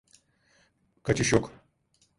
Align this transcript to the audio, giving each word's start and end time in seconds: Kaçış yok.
Kaçış 1.03 1.33
yok. 1.33 1.51